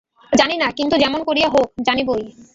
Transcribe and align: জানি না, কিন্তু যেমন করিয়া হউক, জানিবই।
জানি 0.31 0.55
না, 0.57 0.67
কিন্তু 0.71 0.95
যেমন 0.97 1.21
করিয়া 1.23 1.49
হউক, 1.49 1.69
জানিবই। 1.87 2.23